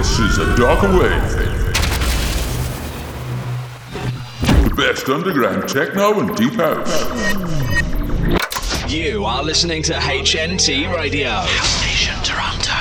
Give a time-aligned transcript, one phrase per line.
[0.00, 1.30] This is a darker wave.
[4.64, 7.04] The best underground techno and deep house.
[8.90, 11.28] You are listening to HNT Radio.
[11.28, 12.72] House Station Toronto.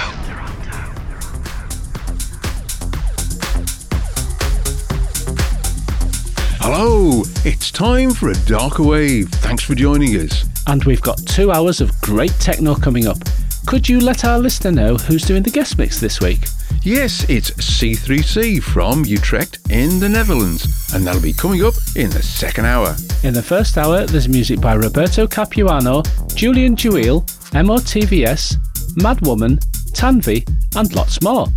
[6.62, 9.28] Hello, it's time for a darker wave.
[9.28, 10.46] Thanks for joining us.
[10.68, 13.18] And we've got two hours of great techno coming up.
[13.66, 16.40] Could you let our listener know who's doing the guest mix this week?
[16.84, 22.24] Yes, it's C3C from Utrecht in the Netherlands, and that'll be coming up in the
[22.24, 22.96] second hour.
[23.24, 26.04] In the first hour, there's music by Roberto Capuano,
[26.36, 28.56] Julian Jeweil, MOTVS,
[28.96, 29.60] Madwoman,
[29.92, 30.48] Tanvi,
[30.78, 31.48] and lots more.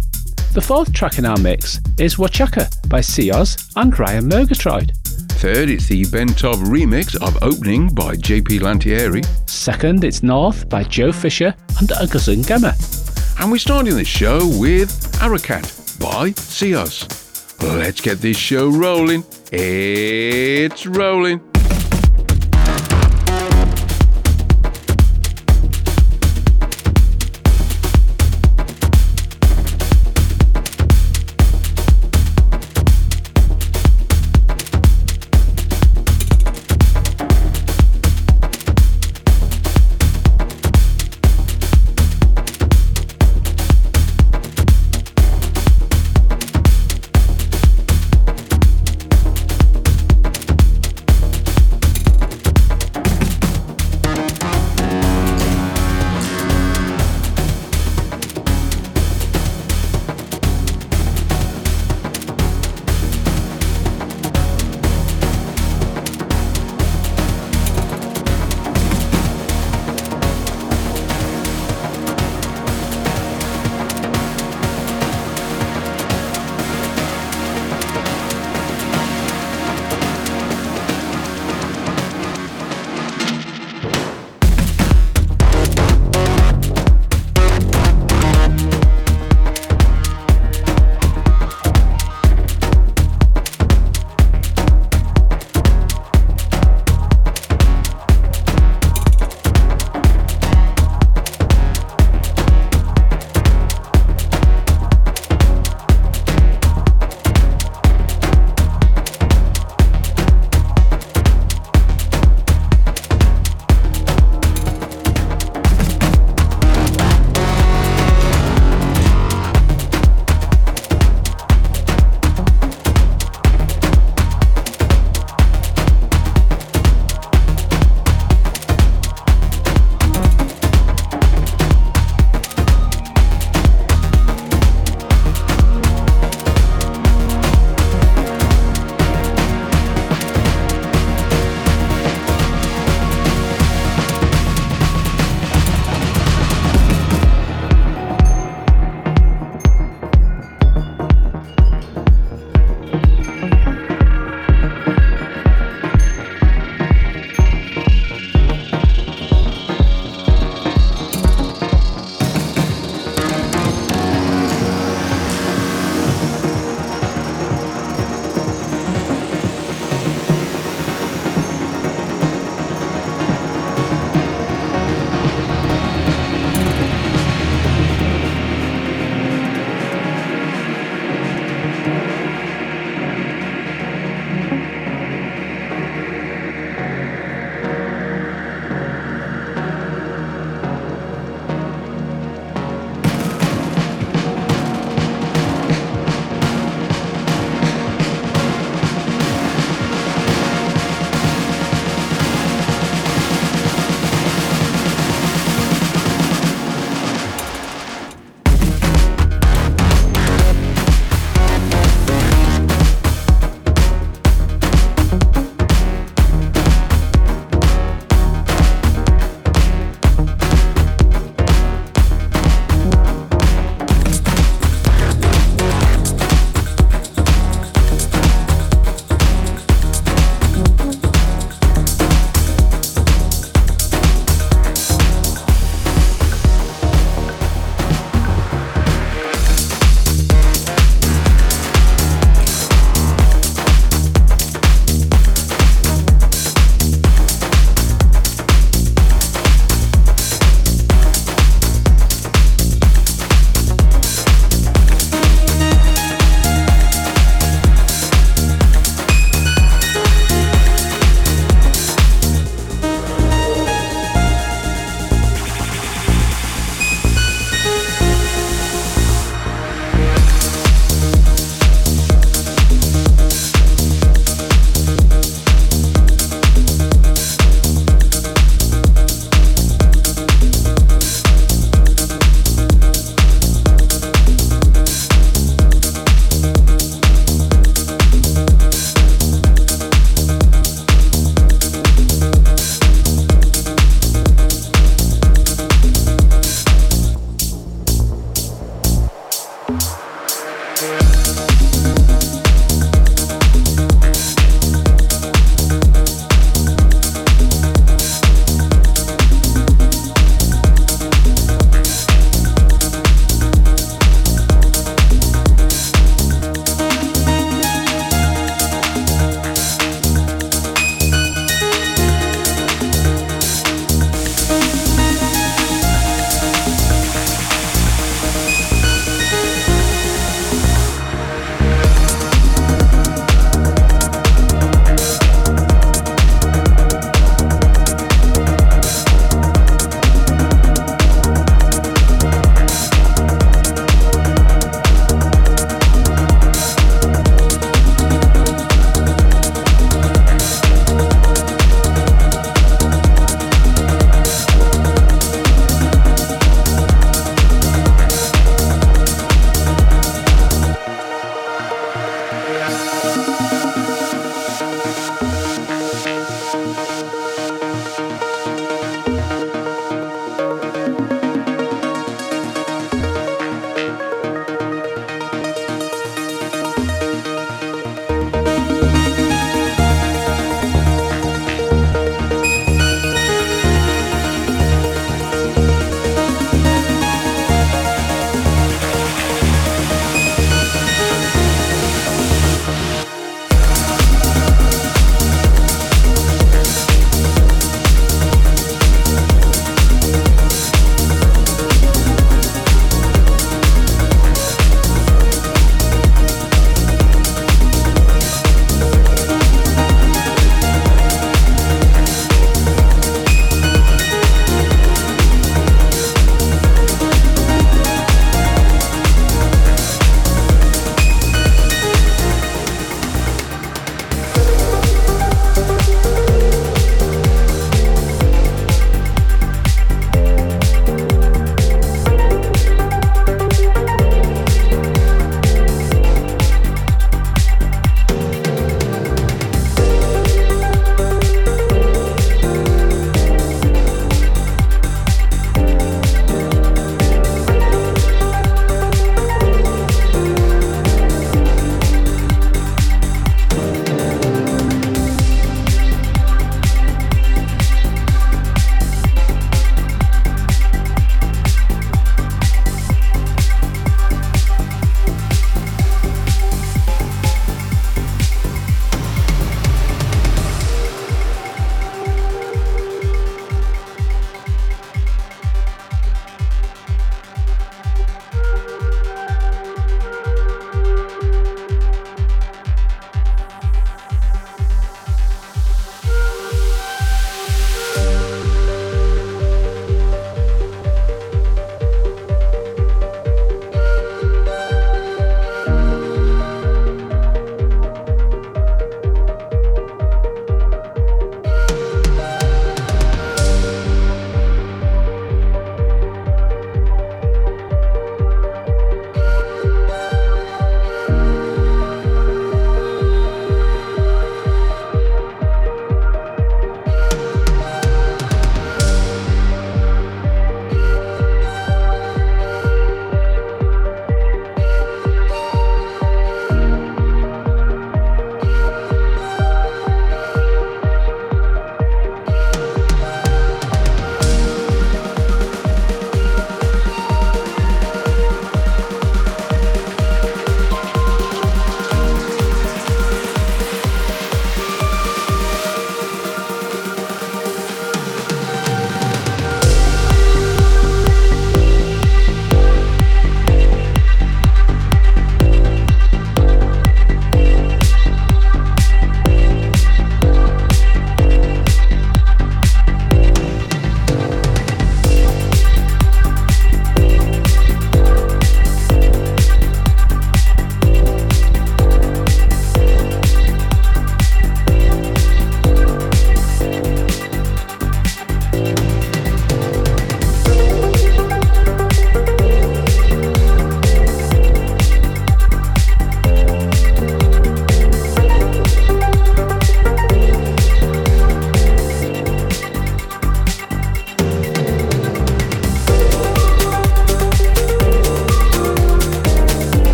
[0.55, 4.93] The fourth track in our mix is Wachaka by Cioz and Ryan Murgatroyd.
[5.39, 9.25] Third, it's the Ben Tov remix of Opening by JP Lantieri.
[9.49, 12.75] Second, it's North by Joe Fisher and Oguzhan Gemma.
[13.39, 17.09] And we're starting the show with Harakat by Cioz.
[17.63, 19.25] Let's get this show rolling.
[19.51, 21.52] It's rolling.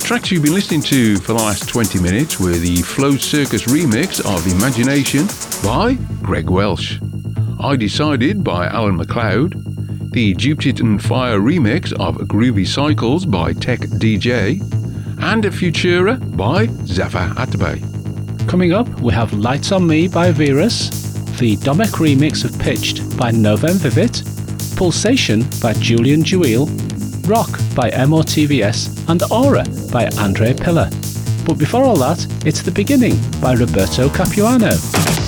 [0.00, 4.20] Tracks you've been listening to for the last 20 minutes were the Flo Circus remix
[4.20, 5.26] of Imagination
[5.62, 6.98] by Greg Welsh.
[7.60, 13.80] I Decided by Alan McLeod, the Jupiter and Fire remix of Groovy Cycles by Tech
[13.80, 14.60] DJ,
[15.22, 18.48] and Futura by Zafar Atabe.
[18.48, 20.88] Coming up, we have Lights on Me by Virus,
[21.38, 24.24] the Domek remix of Pitched by Novem Vivit,
[24.76, 26.66] Pulsation by Julian Jeweil,
[27.30, 30.90] Rock by MOTVS, and Aura by Andre Pillar.
[31.46, 35.19] But before all that, it's The Beginning by Roberto Capuano.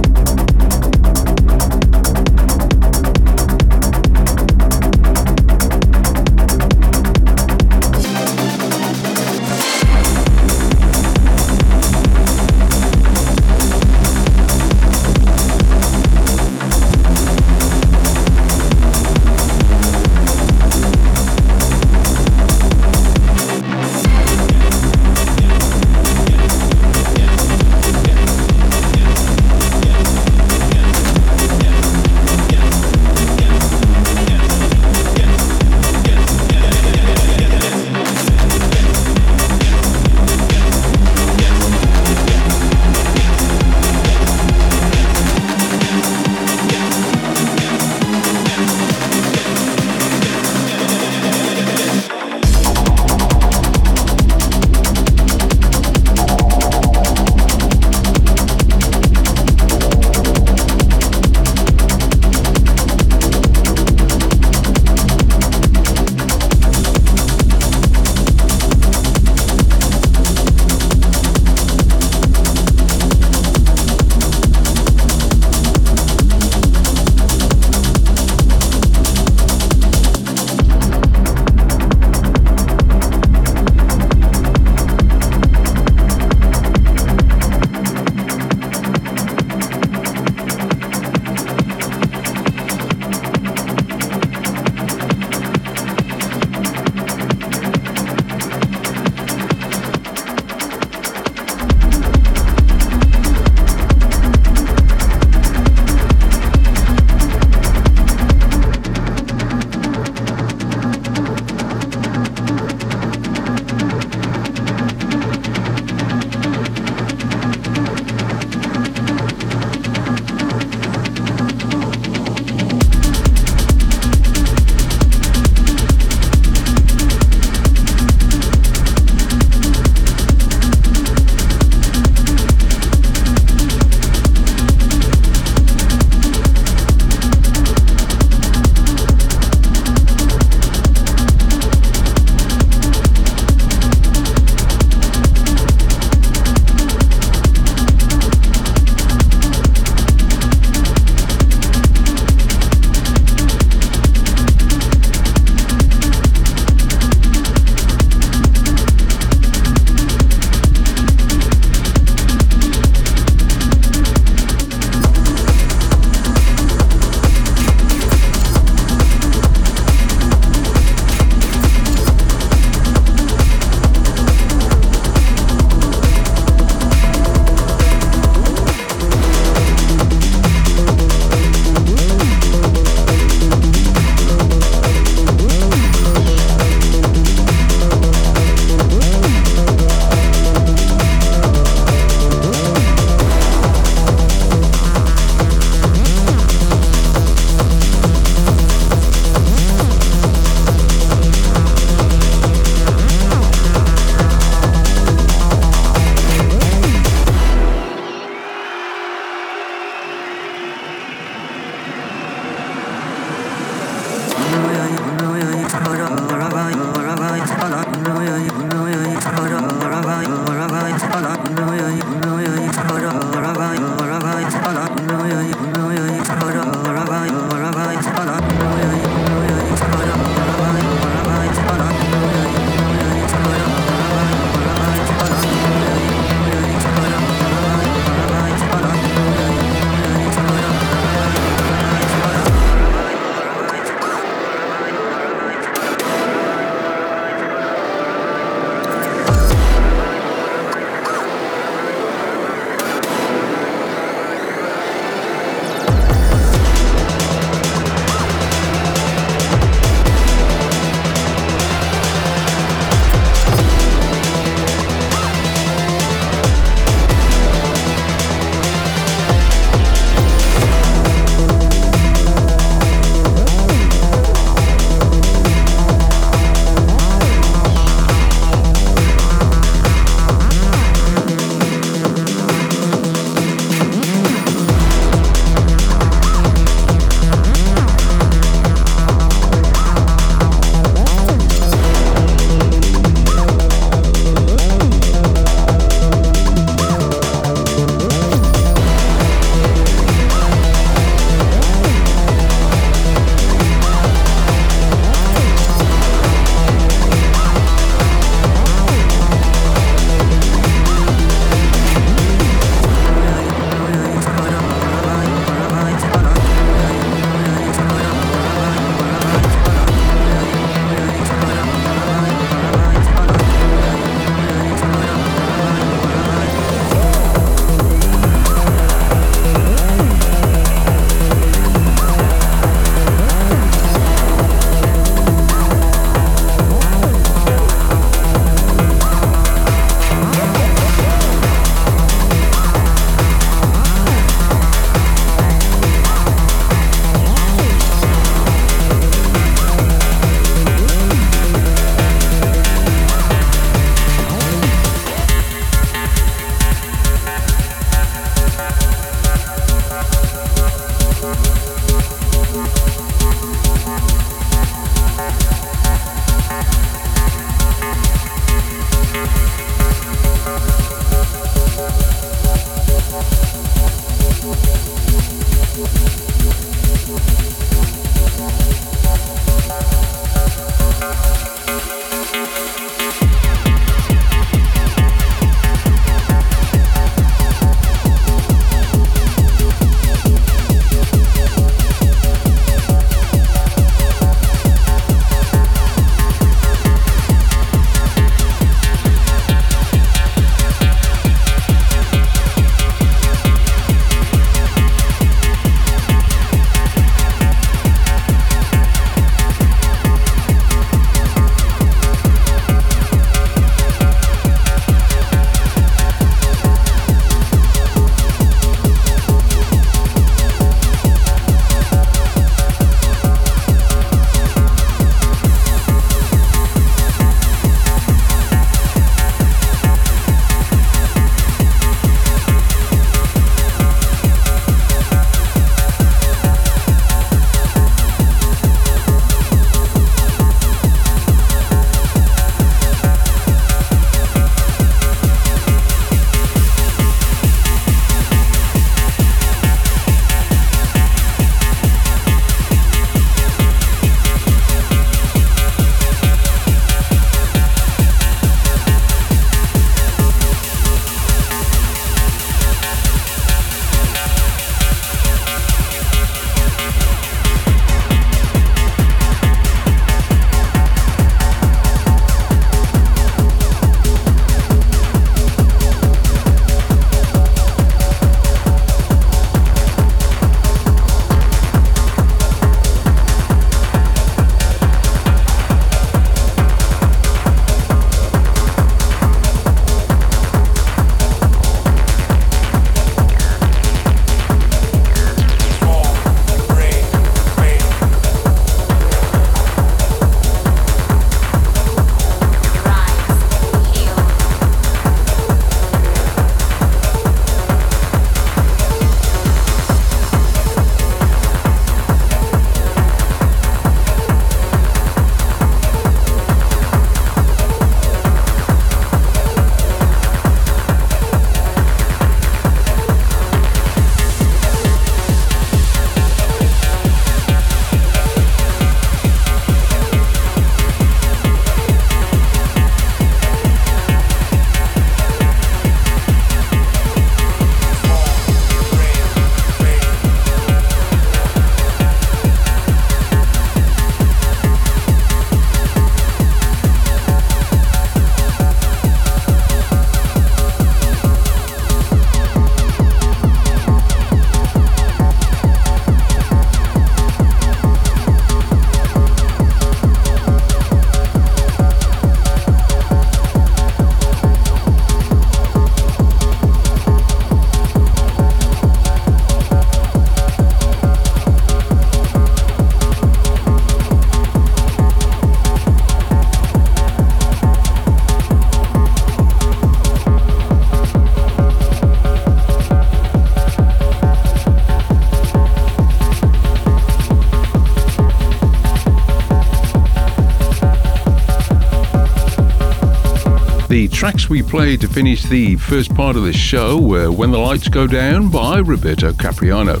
[594.22, 597.88] Tracks we played to finish the first part of the show were When the Lights
[597.88, 600.00] Go Down by Roberto Capuano,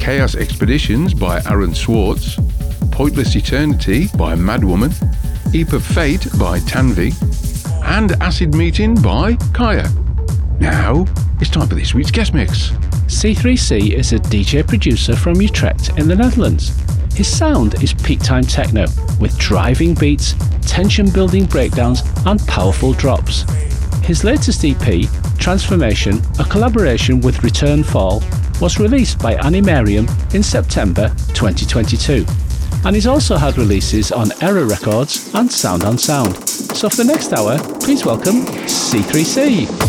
[0.00, 2.40] Chaos Expeditions by Aaron Swartz,
[2.90, 4.92] Pointless Eternity by Madwoman,
[5.54, 7.14] Eep of Fate by Tanvi,
[7.84, 9.88] and Acid Meeting by Kaya.
[10.58, 11.06] Now,
[11.40, 12.70] it's time for this week's guest mix.
[13.06, 16.76] C3C is a DJ producer from Utrecht in the Netherlands.
[17.14, 18.86] His sound is peak time techno
[19.20, 23.44] with driving beats, tension building breakdowns, and powerful drops.
[24.04, 25.08] His latest EP,
[25.38, 28.22] Transformation, a collaboration with Return Fall,
[28.60, 32.24] was released by Animarium in September 2022
[32.86, 36.36] and he's also had releases on Error Records and Sound on Sound.
[36.48, 39.85] So for the next hour, please welcome C3C.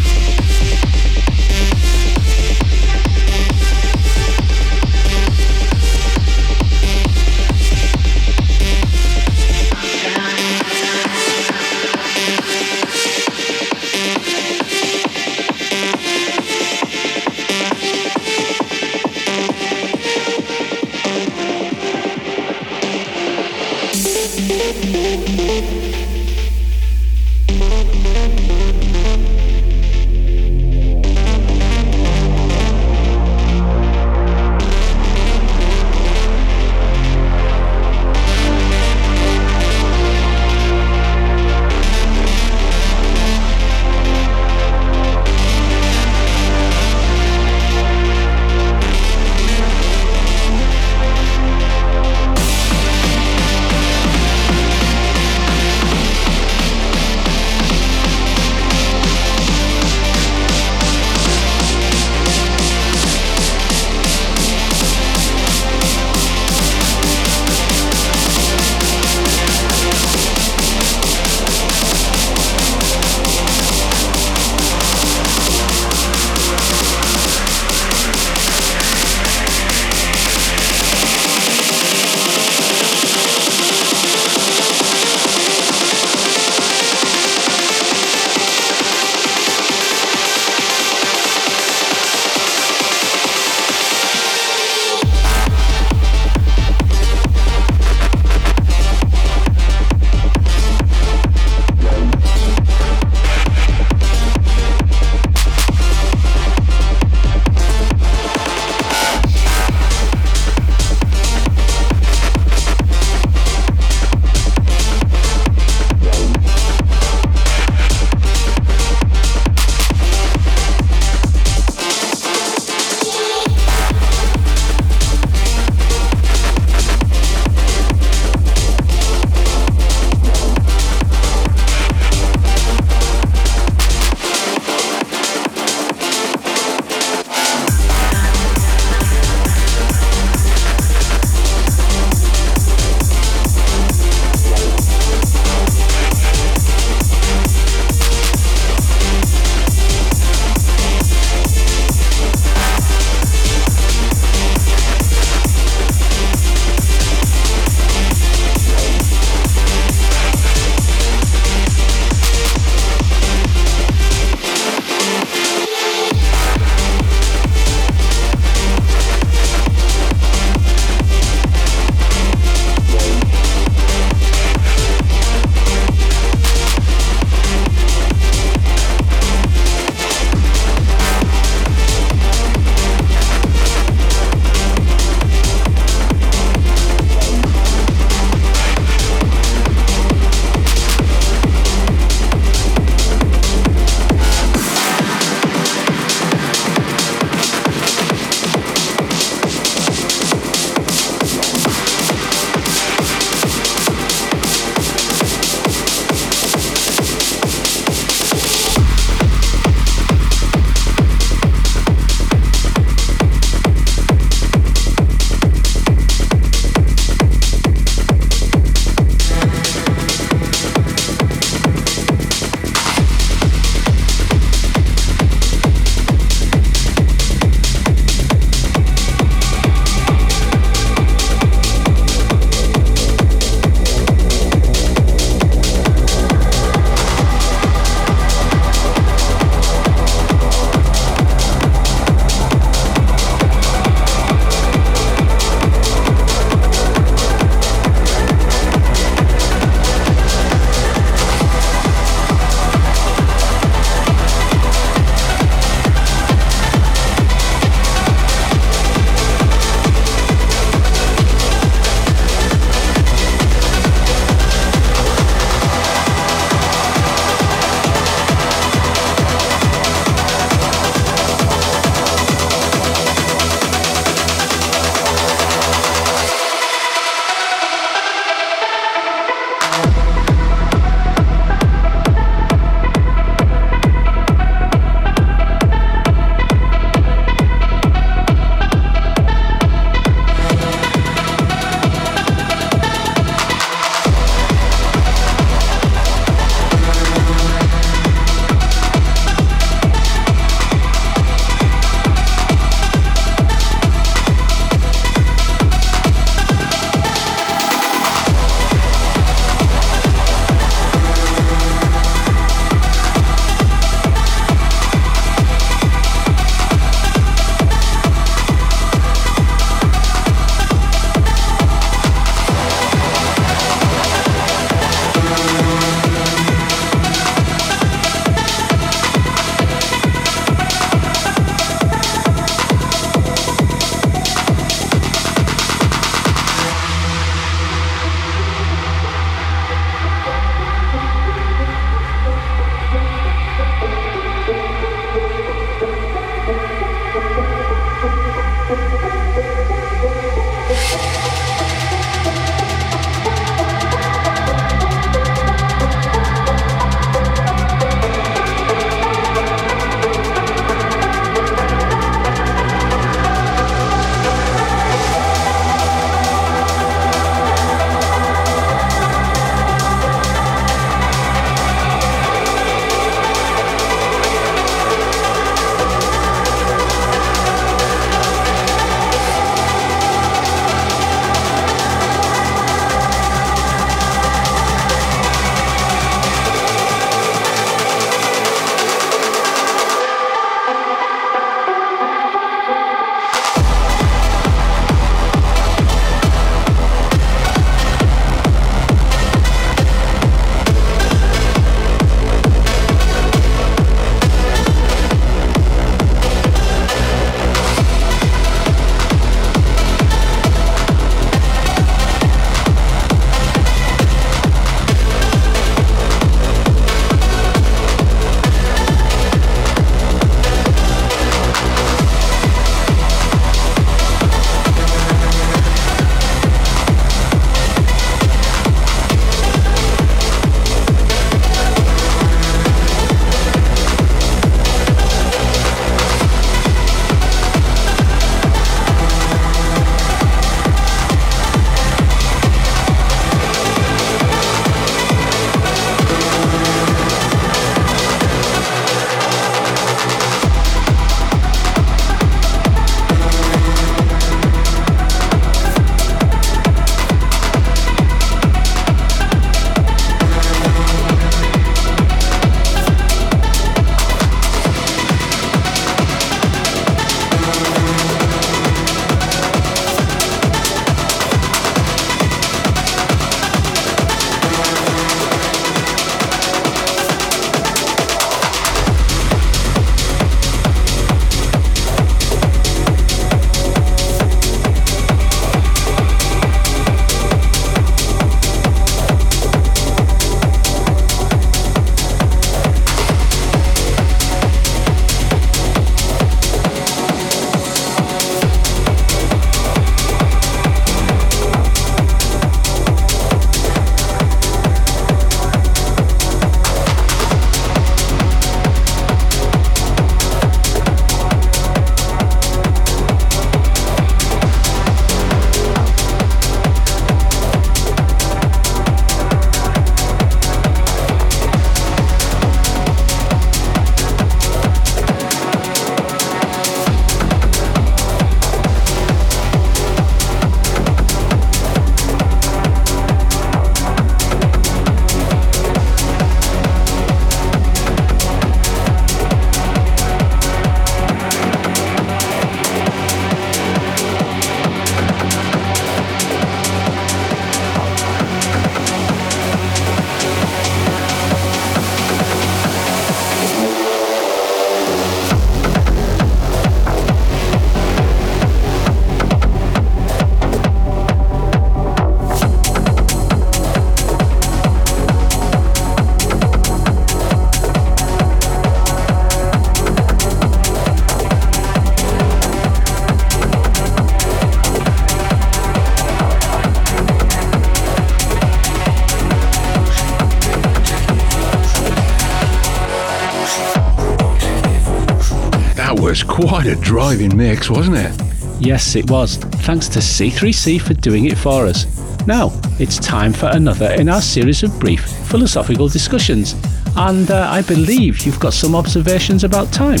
[586.48, 588.12] Quite a driving mix, wasn't it?
[588.60, 589.36] Yes, it was.
[589.36, 591.86] Thanks to C3C for doing it for us.
[592.26, 596.54] Now, it's time for another in our series of brief philosophical discussions.
[596.96, 600.00] And uh, I believe you've got some observations about time.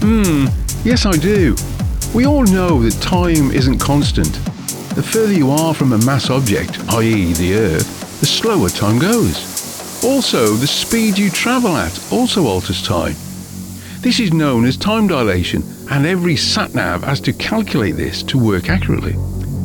[0.00, 0.46] Hmm,
[0.84, 1.56] yes, I do.
[2.14, 4.32] We all know that time isn't constant.
[4.94, 10.04] The further you are from a mass object, i.e., the Earth, the slower time goes.
[10.04, 13.16] Also, the speed you travel at also alters time.
[14.02, 18.68] This is known as time dilation, and every satnav has to calculate this to work
[18.68, 19.14] accurately.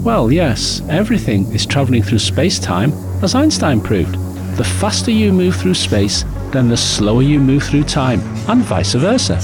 [0.04, 2.92] Well, yes, everything is travelling through space time,
[3.24, 4.14] as Einstein proved.
[4.56, 8.94] The faster you move through space, then the slower you move through time, and vice
[8.94, 9.40] versa.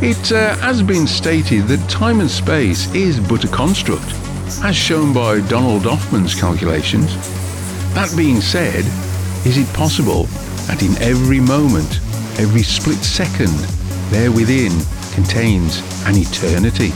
[0.00, 4.14] It uh, has been stated that time and space is but a construct,
[4.62, 7.12] as shown by Donald Hoffman's calculations.
[7.94, 8.84] That being said,
[9.44, 10.26] is it possible
[10.68, 11.98] that in every moment,
[12.38, 13.50] every split second,
[14.10, 14.72] there within
[15.12, 16.88] contains an eternity?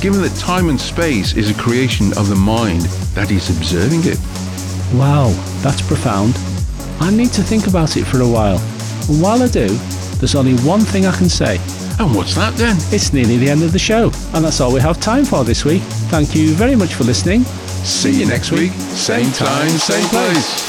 [0.00, 2.82] Given that time and space is a creation of the mind
[3.14, 4.18] that is observing it.
[4.94, 5.30] Wow,
[5.62, 6.36] that's profound.
[7.00, 8.58] I need to think about it for a while.
[9.08, 9.68] And while I do,
[10.18, 11.58] there's only one thing I can say.
[11.98, 12.76] And what's that then?
[12.92, 15.64] It's nearly the end of the show, and that's all we have time for this
[15.64, 15.82] week.
[16.10, 17.44] Thank you very much for listening.
[17.84, 20.65] See you next week, same time, same place.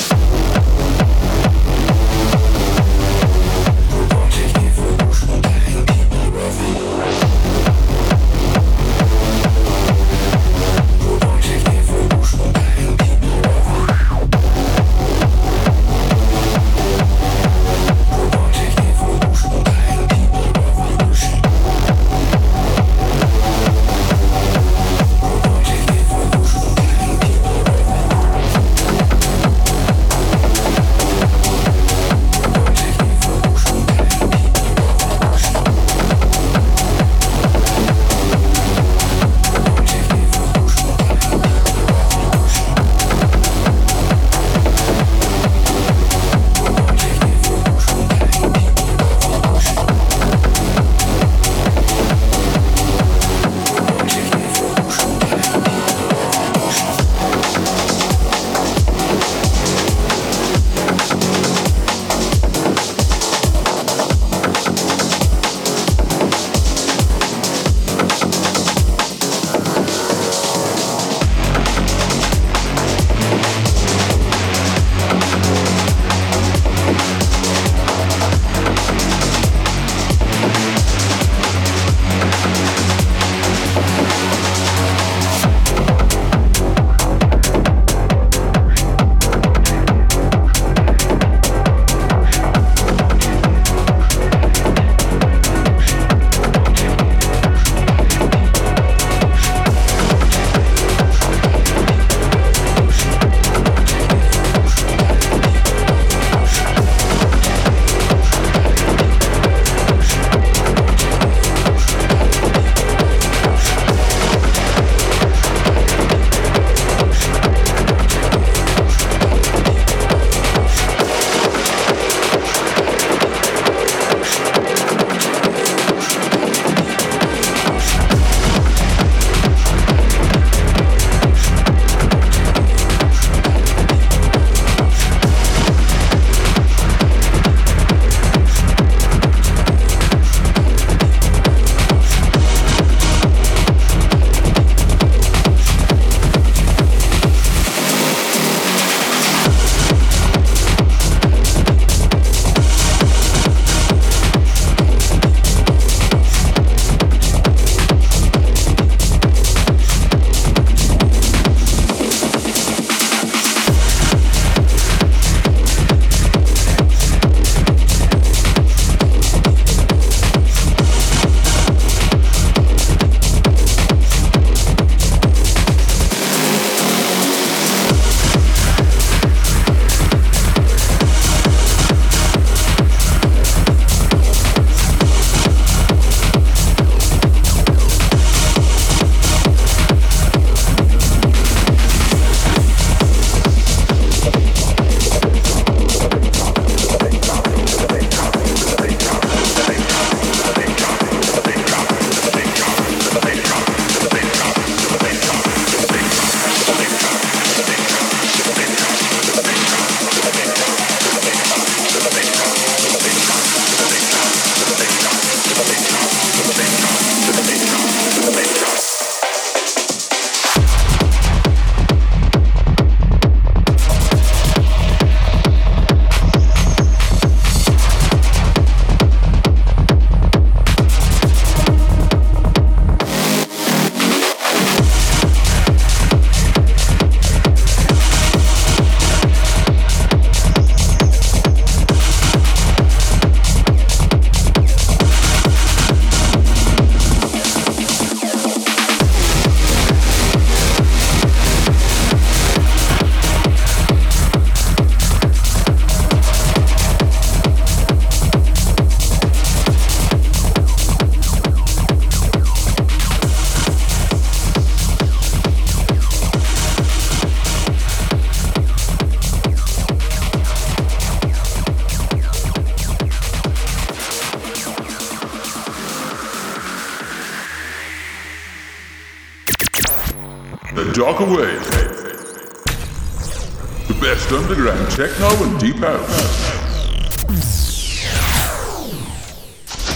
[284.98, 286.44] Techno and deep house.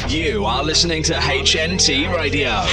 [0.08, 2.64] You are listening to HNT Radio.